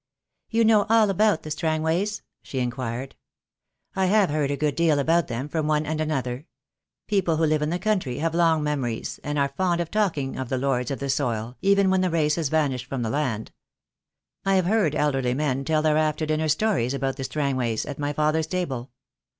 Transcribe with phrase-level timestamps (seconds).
[0.49, 3.13] "You know all about the Strangways?" she inquired.
[3.95, 6.47] "I have heard a good deal about them from one and another.
[7.07, 10.37] People who live in the country have long me mories, and are fond of talking
[10.39, 13.51] of the lords of the soil, even when the race has vanished from the land.
[14.43, 18.11] I have heard elderly men tell their after dinner stories about the Strangways at my
[18.11, 18.89] father's table."